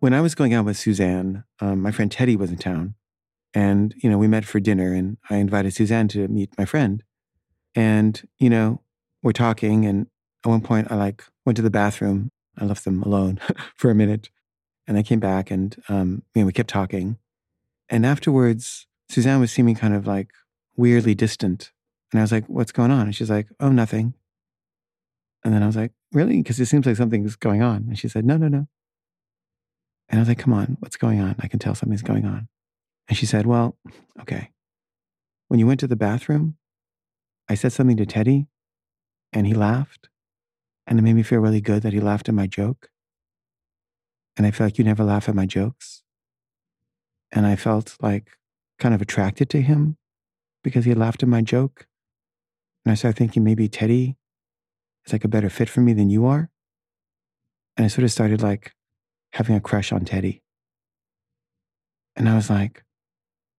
when 0.00 0.14
I 0.14 0.20
was 0.20 0.34
going 0.34 0.54
out 0.54 0.64
with 0.64 0.78
Suzanne, 0.78 1.44
um, 1.60 1.80
my 1.80 1.92
friend 1.92 2.10
Teddy 2.10 2.34
was 2.34 2.50
in 2.50 2.56
town. 2.56 2.94
And, 3.52 3.94
you 3.98 4.08
know, 4.08 4.18
we 4.18 4.28
met 4.28 4.44
for 4.44 4.60
dinner 4.60 4.94
and 4.94 5.18
I 5.28 5.36
invited 5.36 5.74
Suzanne 5.74 6.08
to 6.08 6.26
meet 6.28 6.50
my 6.56 6.64
friend. 6.64 7.02
And, 7.74 8.20
you 8.38 8.48
know, 8.48 8.80
we're 9.22 9.32
talking. 9.32 9.84
And 9.84 10.06
at 10.44 10.48
one 10.48 10.62
point, 10.62 10.90
I 10.90 10.94
like 10.94 11.24
went 11.44 11.56
to 11.56 11.62
the 11.62 11.70
bathroom. 11.70 12.30
I 12.58 12.64
left 12.64 12.84
them 12.84 13.02
alone 13.02 13.40
for 13.76 13.90
a 13.90 13.94
minute. 13.94 14.30
And 14.86 14.96
I 14.96 15.02
came 15.02 15.20
back 15.20 15.50
and, 15.50 15.76
um, 15.88 16.22
you 16.34 16.42
know, 16.42 16.46
we 16.46 16.52
kept 16.52 16.70
talking. 16.70 17.18
And 17.88 18.06
afterwards, 18.06 18.86
Suzanne 19.08 19.40
was 19.40 19.52
seeming 19.52 19.74
kind 19.74 19.94
of 19.94 20.06
like 20.06 20.30
weirdly 20.76 21.14
distant. 21.14 21.72
And 22.12 22.20
I 22.20 22.22
was 22.22 22.32
like, 22.32 22.46
what's 22.46 22.72
going 22.72 22.90
on? 22.90 23.02
And 23.02 23.14
she's 23.14 23.30
like, 23.30 23.48
oh, 23.60 23.70
nothing. 23.70 24.14
And 25.44 25.52
then 25.52 25.62
I 25.62 25.66
was 25.66 25.76
like, 25.76 25.92
really? 26.12 26.38
Because 26.38 26.58
it 26.58 26.66
seems 26.66 26.86
like 26.86 26.96
something's 26.96 27.36
going 27.36 27.62
on. 27.62 27.84
And 27.88 27.98
she 27.98 28.08
said, 28.08 28.24
no, 28.24 28.36
no, 28.36 28.48
no. 28.48 28.66
And 30.10 30.18
I 30.18 30.22
was 30.22 30.28
like, 30.28 30.38
come 30.38 30.52
on, 30.52 30.76
what's 30.80 30.96
going 30.96 31.20
on? 31.20 31.36
I 31.38 31.46
can 31.46 31.60
tell 31.60 31.74
something's 31.74 32.02
going 32.02 32.26
on. 32.26 32.48
And 33.08 33.16
she 33.16 33.26
said, 33.26 33.46
well, 33.46 33.78
okay. 34.20 34.50
When 35.48 35.60
you 35.60 35.66
went 35.66 35.80
to 35.80 35.86
the 35.86 35.96
bathroom, 35.96 36.56
I 37.48 37.54
said 37.54 37.72
something 37.72 37.96
to 37.96 38.06
Teddy 38.06 38.46
and 39.32 39.46
he 39.46 39.54
laughed. 39.54 40.08
And 40.86 40.98
it 40.98 41.02
made 41.02 41.14
me 41.14 41.22
feel 41.22 41.38
really 41.38 41.60
good 41.60 41.82
that 41.82 41.92
he 41.92 42.00
laughed 42.00 42.28
at 42.28 42.34
my 42.34 42.48
joke. 42.48 42.90
And 44.36 44.46
I 44.46 44.50
felt 44.50 44.66
like 44.66 44.78
you 44.78 44.84
never 44.84 45.04
laugh 45.04 45.28
at 45.28 45.34
my 45.34 45.46
jokes. 45.46 46.02
And 47.30 47.46
I 47.46 47.54
felt 47.54 47.96
like 48.00 48.30
kind 48.78 48.94
of 48.94 49.00
attracted 49.02 49.48
to 49.50 49.62
him 49.62 49.96
because 50.64 50.84
he 50.84 50.94
laughed 50.94 51.22
at 51.22 51.28
my 51.28 51.42
joke. 51.42 51.86
And 52.84 52.90
I 52.90 52.94
started 52.94 53.18
thinking 53.18 53.44
maybe 53.44 53.68
Teddy 53.68 54.16
is 55.06 55.12
like 55.12 55.24
a 55.24 55.28
better 55.28 55.50
fit 55.50 55.68
for 55.68 55.80
me 55.80 55.92
than 55.92 56.10
you 56.10 56.26
are. 56.26 56.50
And 57.76 57.84
I 57.84 57.88
sort 57.88 58.04
of 58.04 58.10
started 58.10 58.42
like 58.42 58.72
having 59.32 59.56
a 59.56 59.60
crush 59.60 59.92
on 59.92 60.04
Teddy. 60.04 60.42
And 62.16 62.28
I 62.28 62.34
was 62.34 62.50
like, 62.50 62.84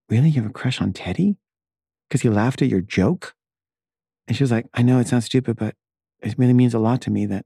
Really? 0.10 0.30
You 0.30 0.42
have 0.42 0.50
a 0.50 0.54
crush 0.54 0.82
on 0.82 0.92
Teddy? 0.92 1.38
Because 2.10 2.22
he 2.22 2.30
laughed 2.30 2.62
at 2.62 2.68
your 2.68 2.82
joke? 2.82 3.34
And 4.28 4.36
she 4.36 4.44
was 4.44 4.52
like, 4.52 4.68
I 4.74 4.82
know 4.82 5.00
it 5.00 5.08
sounds 5.08 5.26
stupid, 5.26 5.56
but 5.56 5.76
it 6.22 6.36
really 6.38 6.54
means 6.54 6.74
a 6.74 6.80
lot 6.80 7.02
to 7.02 7.12
me 7.12 7.26
that 7.28 7.46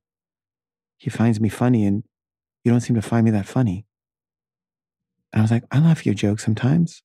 he 0.98 1.10
finds 1.10 1.40
me 1.40 1.50
funny 1.50 1.86
and 1.86 2.04
you 2.64 2.72
don't 2.72 2.82
seem 2.82 2.96
to 2.96 3.02
find 3.02 3.26
me 3.26 3.32
that 3.32 3.46
funny. 3.46 3.86
And 5.32 5.42
I 5.42 5.44
was 5.44 5.52
like, 5.52 5.64
I 5.72 5.80
laugh 5.80 6.00
at 6.00 6.06
your 6.06 6.16
jokes 6.16 6.44
sometimes. 6.44 7.04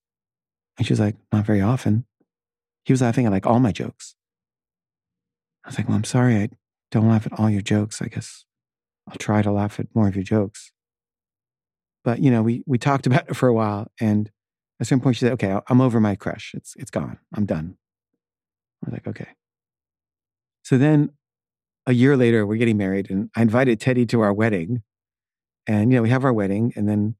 And 0.78 0.86
she 0.86 0.92
was 0.92 1.00
like, 1.00 1.16
Not 1.32 1.44
very 1.44 1.60
often. 1.60 2.06
He 2.84 2.92
was 2.92 3.02
laughing 3.02 3.26
at 3.26 3.32
like 3.32 3.46
all 3.46 3.60
my 3.60 3.72
jokes. 3.72 4.14
I 5.64 5.68
was 5.68 5.78
like, 5.78 5.88
Well, 5.88 5.96
I'm 5.96 6.04
sorry. 6.04 6.36
I 6.36 6.48
don't 6.90 7.08
laugh 7.08 7.26
at 7.26 7.38
all 7.38 7.50
your 7.50 7.60
jokes. 7.60 8.00
I 8.00 8.06
guess 8.06 8.44
I'll 9.08 9.16
try 9.16 9.42
to 9.42 9.52
laugh 9.52 9.78
at 9.78 9.94
more 9.94 10.08
of 10.08 10.14
your 10.14 10.24
jokes. 10.24 10.72
But, 12.04 12.20
you 12.20 12.30
know, 12.30 12.42
we, 12.42 12.62
we 12.66 12.78
talked 12.78 13.06
about 13.08 13.28
it 13.28 13.36
for 13.36 13.48
a 13.48 13.54
while. 13.54 13.90
And 14.00 14.30
at 14.80 14.86
some 14.86 15.00
point, 15.00 15.16
she 15.16 15.20
said, 15.20 15.32
Okay, 15.32 15.56
I'm 15.68 15.80
over 15.80 16.00
my 16.00 16.16
crush. 16.16 16.52
It's, 16.54 16.74
it's 16.76 16.90
gone. 16.90 17.18
I'm 17.34 17.46
done. 17.46 17.76
I 18.84 18.90
was 18.90 18.92
like, 18.92 19.06
Okay. 19.06 19.28
So 20.62 20.78
then 20.78 21.10
a 21.86 21.92
year 21.92 22.16
later, 22.16 22.46
we're 22.46 22.56
getting 22.56 22.76
married, 22.76 23.10
and 23.10 23.30
I 23.34 23.42
invited 23.42 23.80
Teddy 23.80 24.06
to 24.06 24.20
our 24.20 24.32
wedding. 24.32 24.82
And, 25.66 25.90
you 25.90 25.98
know, 25.98 26.02
we 26.02 26.10
have 26.10 26.24
our 26.24 26.32
wedding, 26.32 26.72
and 26.76 26.88
then 26.88 27.16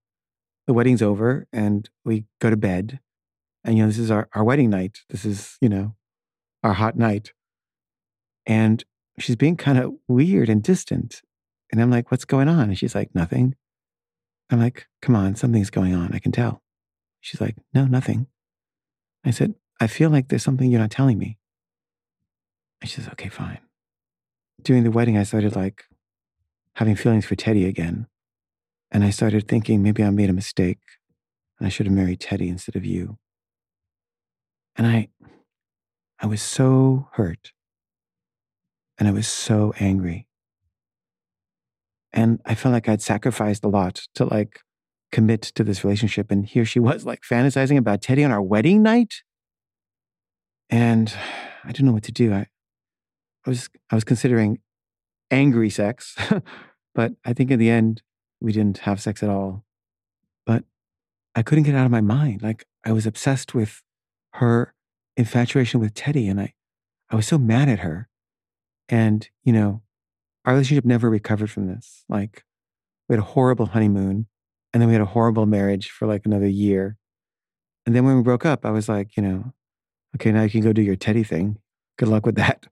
the 0.66 0.72
wedding's 0.72 1.02
over, 1.02 1.46
and 1.52 1.88
we 2.04 2.26
go 2.40 2.50
to 2.50 2.56
bed. 2.56 3.00
And, 3.64 3.76
you 3.76 3.82
know, 3.82 3.88
this 3.88 3.98
is 3.98 4.10
our, 4.10 4.28
our 4.34 4.44
wedding 4.44 4.70
night. 4.70 5.00
This 5.10 5.24
is, 5.24 5.56
you 5.60 5.68
know, 5.68 5.96
our 6.62 6.74
hot 6.74 6.96
night. 6.96 7.32
And 8.46 8.84
she's 9.18 9.36
being 9.36 9.56
kind 9.56 9.78
of 9.78 9.92
weird 10.08 10.48
and 10.48 10.62
distant. 10.62 11.22
And 11.70 11.80
I'm 11.80 11.90
like, 11.90 12.10
what's 12.10 12.24
going 12.24 12.48
on? 12.48 12.68
And 12.68 12.78
she's 12.78 12.94
like, 12.94 13.14
nothing. 13.14 13.54
I'm 14.50 14.58
like, 14.58 14.86
come 15.00 15.14
on, 15.14 15.36
something's 15.36 15.70
going 15.70 15.94
on. 15.94 16.12
I 16.12 16.18
can 16.18 16.32
tell. 16.32 16.62
She's 17.20 17.40
like, 17.40 17.56
no, 17.72 17.84
nothing. 17.84 18.26
I 19.24 19.30
said, 19.30 19.54
I 19.80 19.86
feel 19.86 20.10
like 20.10 20.28
there's 20.28 20.42
something 20.42 20.70
you're 20.70 20.80
not 20.80 20.90
telling 20.90 21.18
me. 21.18 21.38
And 22.80 22.90
she 22.90 22.96
says, 22.96 23.08
okay, 23.12 23.28
fine. 23.28 23.60
During 24.62 24.84
the 24.84 24.90
wedding, 24.90 25.16
I 25.16 25.22
started 25.22 25.54
like 25.54 25.84
having 26.74 26.96
feelings 26.96 27.26
for 27.26 27.36
Teddy 27.36 27.66
again. 27.66 28.06
And 28.90 29.04
I 29.04 29.10
started 29.10 29.46
thinking 29.46 29.82
maybe 29.82 30.02
I 30.02 30.10
made 30.10 30.30
a 30.30 30.34
mistake 30.34 30.80
and 31.58 31.66
I 31.66 31.70
should 31.70 31.86
have 31.86 31.94
married 31.94 32.20
Teddy 32.20 32.48
instead 32.48 32.76
of 32.76 32.84
you. 32.84 33.18
And 34.76 34.86
I, 34.86 35.08
I 36.18 36.26
was 36.26 36.42
so 36.42 37.08
hurt 37.12 37.52
and 38.98 39.06
I 39.06 39.12
was 39.12 39.28
so 39.28 39.74
angry. 39.78 40.26
And 42.12 42.40
I 42.44 42.54
felt 42.54 42.72
like 42.72 42.88
I'd 42.88 43.02
sacrificed 43.02 43.64
a 43.64 43.68
lot 43.68 44.02
to 44.14 44.24
like 44.24 44.60
commit 45.12 45.42
to 45.42 45.64
this 45.64 45.84
relationship. 45.84 46.30
And 46.30 46.46
here 46.46 46.64
she 46.64 46.80
was 46.80 47.04
like 47.04 47.22
fantasizing 47.22 47.76
about 47.76 48.02
Teddy 48.02 48.24
on 48.24 48.32
our 48.32 48.42
wedding 48.42 48.82
night. 48.82 49.22
And 50.68 51.12
I 51.64 51.68
didn't 51.68 51.86
know 51.86 51.92
what 51.92 52.04
to 52.04 52.12
do. 52.12 52.32
I, 52.32 52.46
I 53.46 53.50
was 53.50 53.68
I 53.90 53.94
was 53.94 54.04
considering 54.04 54.58
angry 55.30 55.70
sex, 55.70 56.16
but 56.94 57.12
I 57.24 57.32
think 57.32 57.50
in 57.50 57.58
the 57.58 57.70
end 57.70 58.02
we 58.40 58.52
didn't 58.52 58.78
have 58.78 59.00
sex 59.00 59.22
at 59.22 59.30
all. 59.30 59.64
But 60.46 60.64
I 61.34 61.42
couldn't 61.42 61.64
get 61.64 61.74
out 61.74 61.86
of 61.86 61.90
my 61.90 62.00
mind. 62.00 62.42
Like 62.42 62.66
I 62.84 62.92
was 62.92 63.06
obsessed 63.06 63.54
with 63.54 63.82
her 64.34 64.74
infatuation 65.16 65.80
with 65.80 65.94
Teddy 65.94 66.28
and 66.28 66.40
I 66.40 66.54
I 67.10 67.16
was 67.16 67.26
so 67.26 67.38
mad 67.38 67.68
at 67.68 67.80
her. 67.80 68.08
And, 68.88 69.28
you 69.42 69.52
know, 69.52 69.82
our 70.44 70.54
relationship 70.54 70.84
never 70.84 71.10
recovered 71.10 71.50
from 71.50 71.66
this. 71.66 72.04
Like 72.08 72.44
we 73.08 73.14
had 73.14 73.20
a 73.20 73.26
horrible 73.26 73.66
honeymoon 73.66 74.26
and 74.72 74.80
then 74.80 74.88
we 74.88 74.94
had 74.94 75.02
a 75.02 75.06
horrible 75.06 75.46
marriage 75.46 75.90
for 75.90 76.06
like 76.06 76.24
another 76.24 76.48
year. 76.48 76.96
And 77.86 77.94
then 77.94 78.04
when 78.04 78.16
we 78.16 78.22
broke 78.22 78.46
up, 78.46 78.64
I 78.64 78.70
was 78.70 78.88
like, 78.88 79.16
you 79.16 79.22
know, 79.22 79.52
okay, 80.16 80.32
now 80.32 80.42
you 80.42 80.50
can 80.50 80.60
go 80.60 80.72
do 80.72 80.82
your 80.82 80.96
Teddy 80.96 81.24
thing. 81.24 81.58
Good 81.98 82.08
luck 82.08 82.24
with 82.24 82.36
that. 82.36 82.66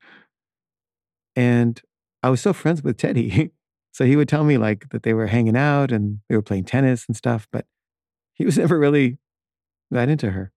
And 1.34 1.81
I 2.23 2.31
was 2.31 2.41
still 2.41 2.53
friends 2.53 2.83
with 2.83 2.97
Teddy. 2.97 3.53
so 3.93 4.05
he 4.05 4.17
would 4.17 4.29
tell 4.29 4.45
me 4.45 4.59
like 4.59 4.91
that 4.91 5.03
they 5.03 5.15
were 5.15 5.27
hanging 5.27 5.56
out 5.56 5.93
and 5.93 6.21
they 6.29 6.37
were 6.37 6.43
playing 6.43 6.65
tennis 6.65 7.06
and 7.06 7.17
stuff, 7.17 7.49
but 7.50 7.67
he 8.33 8.45
was 8.45 8.59
never 8.59 8.79
really 8.79 9.19
that 9.91 10.09
into 10.09 10.31
her. 10.31 10.53